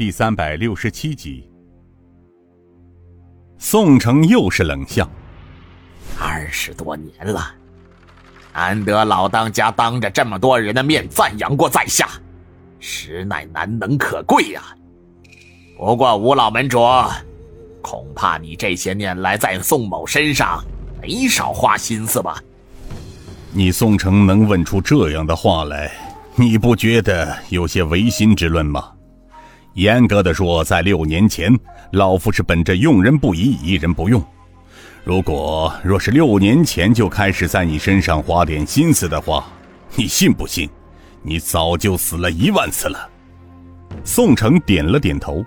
[0.00, 1.46] 第三百六十七集。
[3.58, 5.06] 宋城又是冷笑
[6.18, 7.52] ：“二十多年了，
[8.54, 12.08] 难得老当家当着这么多人的面赞扬过在下，
[12.78, 14.62] 实乃难能可贵呀。
[15.76, 16.80] 不过吴老门主，
[17.82, 20.64] 恐怕你这些年来在宋某身上
[21.02, 22.42] 没少花心思吧？
[23.52, 25.92] 你宋城能问出这样的话来，
[26.36, 28.89] 你不觉得有些违心之论吗？”
[29.80, 31.50] 严格的说，在六年前，
[31.92, 34.22] 老夫是本着用人不疑，疑人不用。
[35.04, 39.46] 如果若是六年前就开始在你身上花点心思的话，
[39.96, 40.68] 你信不信？
[41.22, 43.08] 你早就死了一万次了。
[44.04, 45.42] 宋城点了点头，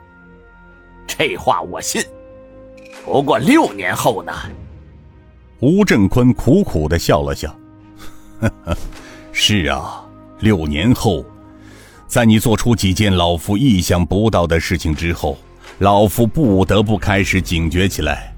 [1.06, 2.02] 这话我信。
[3.06, 4.34] 不过六年后呢？
[5.60, 7.56] 吴正坤苦苦的笑了笑，
[8.40, 8.78] 呵呵，
[9.32, 10.04] 是啊，
[10.40, 11.24] 六年后。
[12.14, 15.36] 在你做出几件老夫意想不到的事情之后，
[15.80, 18.32] 老夫不得不开始警觉起来。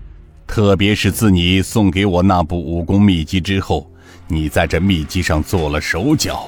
[0.47, 3.91] 特别是自你送给我那部武功秘籍之后，
[4.29, 6.47] 你在这秘籍上做了手脚，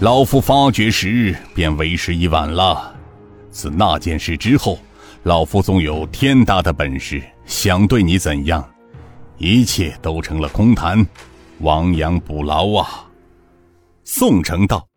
[0.00, 2.94] 老夫发觉时便为时已晚了。
[3.50, 4.78] 自那件事之后，
[5.24, 8.66] 老夫纵有天大的本事，想对你怎样，
[9.36, 11.06] 一切都成了空谈，
[11.58, 13.04] 亡羊补牢啊。
[14.02, 14.88] 宋城道：“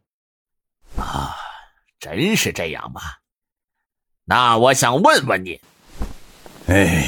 [0.95, 1.33] 啊。”
[1.99, 3.01] 真是这样吗？
[4.25, 5.59] 那我想问问你。
[6.67, 7.03] 哎，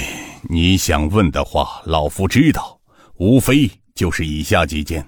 [0.49, 2.79] 你想问的话，老夫知道，
[3.15, 5.05] 无非就是以下几件。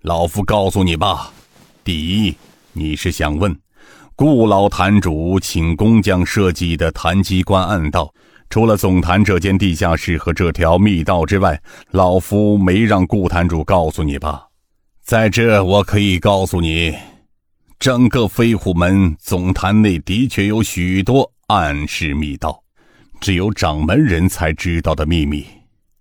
[0.00, 1.30] 老夫告诉你吧。
[1.84, 2.34] 第一，
[2.72, 3.54] 你是想问，
[4.16, 8.12] 顾老坛主请工匠设计的坛机关暗道，
[8.48, 14.46] 除了总坛这间地下室和这条密道之外，老夫没让顾坛主告诉你吧？
[15.04, 16.96] 在这，我可以告诉你。
[17.82, 22.62] 整个飞虎门总坛内的确有许多暗室密道，
[23.20, 25.44] 只有掌门人才知道的秘密。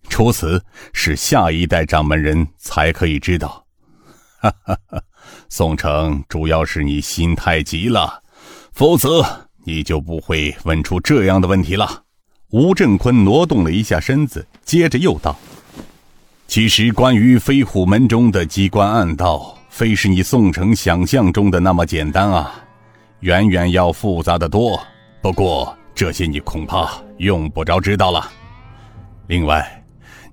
[0.07, 3.65] 除此，是下一代掌门人才可以知道。
[4.39, 5.01] 哈哈哈，
[5.49, 8.21] 宋城，主要是你心太急了，
[8.73, 9.25] 否则
[9.63, 12.03] 你就不会问出这样的问题了。
[12.51, 15.35] 吴振坤挪动了一下身子，接着又道
[16.47, 22.53] ：“其实，关于飞虎门中的机关暗道。”非是你宋城想象中的那么简单啊，
[23.21, 24.77] 远远要复杂的多。
[25.21, 28.29] 不过这些你恐怕用不着知道了。
[29.27, 29.81] 另外，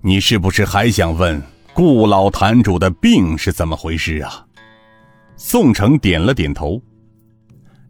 [0.00, 1.40] 你是不是还想问
[1.72, 4.44] 顾老坛主的病是怎么回事啊？
[5.36, 6.82] 宋城点了点头。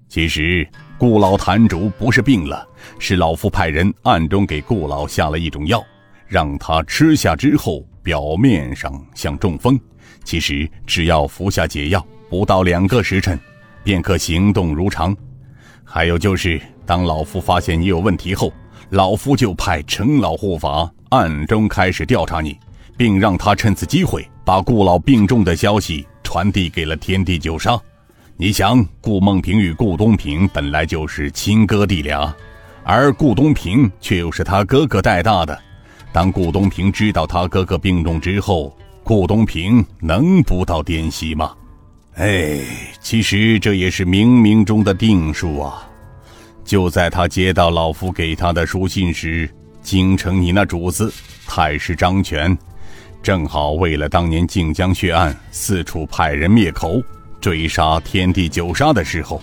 [0.06, 5.82] 其实顾老坛主不是病了，是老夫派人暗中给顾老下了一种药，
[6.26, 9.80] 让他吃下之后，表面上像中风。
[10.24, 13.38] 其实只要服下解药，不到两个时辰，
[13.82, 15.16] 便可行动如常。
[15.84, 18.52] 还有就是，当老夫发现你有问题后，
[18.90, 22.58] 老夫就派程老护法暗中开始调查你，
[22.96, 27.80] 并让他趁此机会把顾老病重的消息传递给了天地九杀。
[28.36, 32.34] 你想，顾梦平与顾东平本来就是亲哥弟俩，
[32.84, 35.58] 而顾东平却又是他哥哥带大的。
[36.12, 38.76] 当顾东平知道他哥哥病重之后，
[39.08, 41.54] 顾东平能不到滇西吗？
[42.16, 42.60] 哎，
[43.00, 45.88] 其实这也是冥冥中的定数啊！
[46.62, 49.48] 就在他接到老夫给他的书信时，
[49.80, 51.10] 京城你那主子
[51.46, 52.54] 太师张权，
[53.22, 57.02] 正好为了当年靖江血案，四处派人灭口，
[57.40, 59.40] 追杀天地九杀的时候，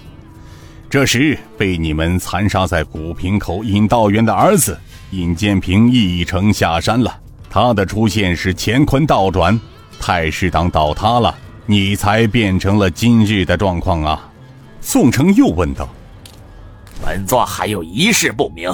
[0.91, 7.21] 这时被你们残杀在古平口尹道元的儿子尹建平一城下山了。
[7.49, 9.59] 他的出现使乾坤倒转，
[9.99, 11.33] 太师党倒塌了，
[11.65, 14.31] 你才变成了今日的状况啊！
[14.81, 15.89] 宋城又问道
[17.01, 18.69] ：“本座还有一事不明，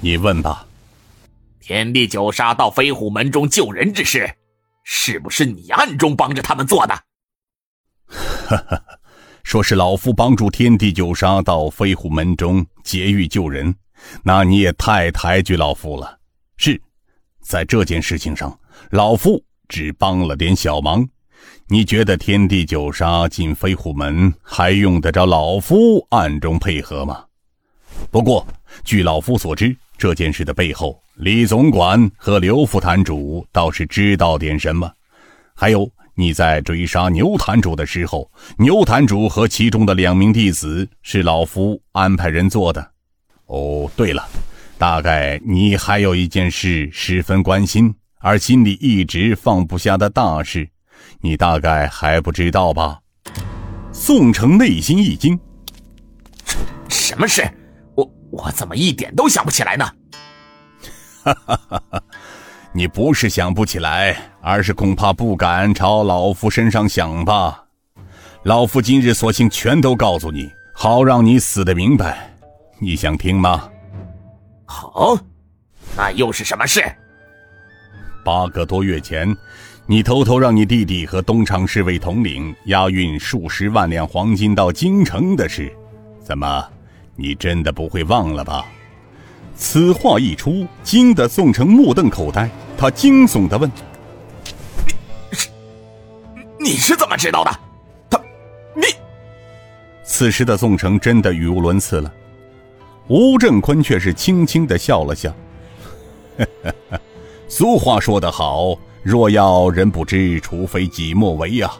[0.00, 0.64] 你问吧。
[1.60, 4.32] 天地九杀到飞虎门中救人之事，
[4.84, 6.94] 是不是你暗中帮着他们做的？”
[8.06, 8.82] 哈哈，
[9.42, 13.74] 说是老夫帮助天地九杀到飞虎门中劫狱救人，
[14.22, 16.18] 那你也太抬举老夫了。
[16.56, 16.80] 是。
[17.46, 18.58] 在这件事情上，
[18.90, 21.08] 老夫只帮了点小忙。
[21.68, 27.24] 你觉得天地九杀进飞虎门还用得着老夫暗中配合吗？
[28.10, 28.44] 不过，
[28.84, 34.90] 据老夫所知，这件事的背后，李总管和刘副坛主倒是知道点什么。
[35.54, 38.28] 还有，你在追杀牛坛主的时候，
[38.58, 42.90] 牛坛主和其中的两名弟子是老夫安排人做的。
[43.46, 44.28] 哦，对了。
[44.78, 50.68] 大概你还有一件事十分关心，而心里一直放不下的大事，
[51.20, 53.00] 你大概还不知道吧？
[53.90, 55.38] 宋城内心一惊
[56.90, 57.42] ：“什么事？
[57.94, 59.90] 我我怎么一点都想不起来呢？
[61.24, 62.02] 哈哈哈哈！
[62.72, 67.64] 你不是想不起来，而是恐怕不敢朝老夫身上想吧？
[68.42, 72.30] 老夫今日索性全都告诉你，好让你死的明白。
[72.78, 73.70] 你想听吗？
[74.66, 75.16] 好，
[75.96, 76.82] 那又是什么事？
[78.24, 79.34] 八个多月前，
[79.86, 85.72] 你偷偷让你弟弟和东厂侍卫统领押运数十万两黄金到京城的事，
[86.24, 86.68] 怎么，
[87.14, 88.66] 你真的不会忘了吧？
[89.54, 93.70] 此话一出，惊得宋城目瞪口呆，他惊悚的问
[95.30, 95.48] ：“你是，
[96.58, 97.50] 你是怎么知道的？”
[98.10, 98.20] 他，
[98.74, 98.82] 你
[100.04, 102.12] 此时的宋城真的语无伦次了，
[103.08, 105.32] 吴正坤却是轻轻的笑了笑。
[107.48, 111.70] 俗话说得好，若要人不知，除非己莫为呀。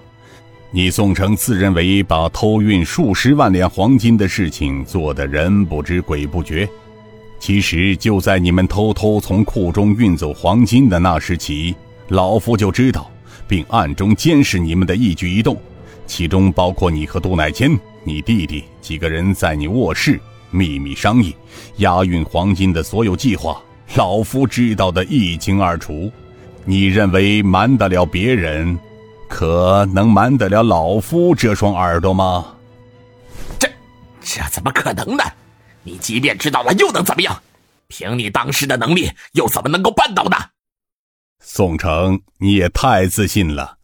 [0.70, 6.68] 你宋城自认为把偷运数十万两黄金的事情做得人不知鬼不觉，
[7.38, 11.74] 其实就在你们偷偷从库中运走黄金的那时起，
[12.08, 13.10] 老夫就知道，
[13.48, 15.56] 并暗中监视你们的一举一动，
[16.06, 17.76] 其中包括你和杜乃谦。
[18.04, 20.20] 你弟弟几个人在你卧室
[20.56, 21.36] 秘密商议
[21.76, 23.60] 押运黄金的所有计划，
[23.94, 26.10] 老夫知道的一清二楚。
[26.64, 28.78] 你认为瞒得了别人，
[29.28, 32.54] 可能瞒得了老夫这双耳朵吗？
[33.58, 33.70] 这
[34.20, 35.22] 这怎么可能呢？
[35.82, 37.42] 你即便知道了，又能怎么样？
[37.88, 40.36] 凭你当时的能力，又怎么能够办到呢？
[41.38, 43.76] 宋城，你也太自信了。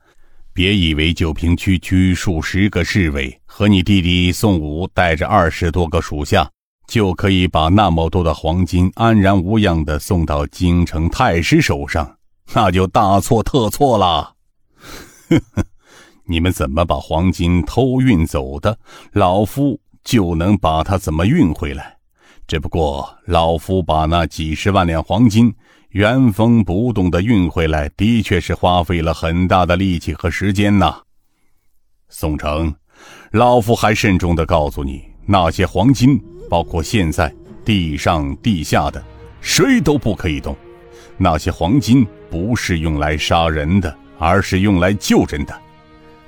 [0.53, 6.51] 别以为就凭区区数十个侍卫和你弟弟宋武带着二十多个属下，
[6.93, 12.19] 就可以把那么多的黄金安然无恙的送到京城太师手上，
[12.53, 14.35] 那就大错特错了。
[15.31, 15.65] 呵呵，
[16.27, 18.79] 你们怎么把黄金偷运走的，
[19.12, 21.97] 老夫就能把它怎么运回来。
[22.47, 25.50] 只不过老夫把那几十万两黄金。
[25.93, 31.00] 原封不动的运回来，的确是花费了很大的力气和时间呐。
[32.11, 32.75] 宋城，
[33.31, 36.21] 老夫还慎重的告诉你，那些黄金，
[36.51, 37.33] 包括现在
[37.65, 39.03] 地上地下的，
[39.41, 40.57] 谁都不可以动。
[41.17, 45.55] 那些黄金不是用来杀人的，而是用来救人的。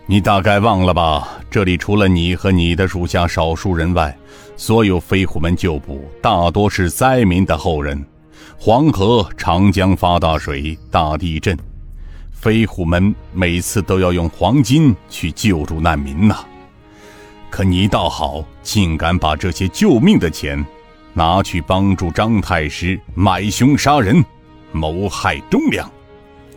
[0.06, 1.40] 你大概忘了吧？
[1.50, 4.16] 这里除了你和你的属下少数人外，
[4.56, 8.04] 所有飞虎门旧部大多是灾民的后人。
[8.56, 11.58] 黄河、长江发大水、大地震，
[12.30, 16.44] 飞虎门每次都要用黄金去救助难民呐。
[17.54, 20.66] 可你倒好，竟敢把这些救命的钱
[21.12, 24.24] 拿去帮助张太师买凶杀人、
[24.72, 25.88] 谋害忠良，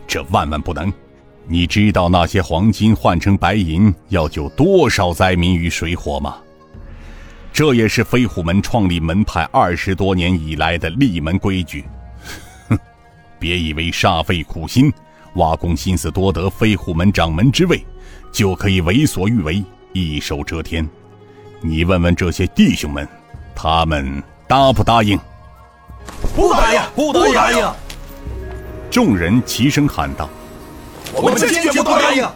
[0.08, 0.92] 这万万不能！
[1.46, 6.38] 你知道那些黄金换成白银要救多少灾民于水火吗？
[7.52, 11.84] 这也是飞虎门创立门派二十多年以来的立门规矩。
[12.68, 12.76] 哼
[13.38, 14.92] 别以为煞费苦心，
[15.34, 17.86] 挖空心思夺得飞虎门掌门之位，
[18.32, 19.62] 就可以为所欲为、
[19.92, 20.88] 一手遮天。
[21.60, 23.06] 你问问这些弟兄们，
[23.54, 25.18] 他们答不答应？
[26.34, 26.80] 不答应！
[26.94, 27.72] 不答应！
[28.90, 30.28] 众人齐声喊道
[31.12, 32.26] ：“我们坚决不答应！”